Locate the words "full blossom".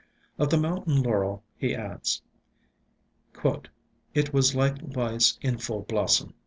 5.59-6.33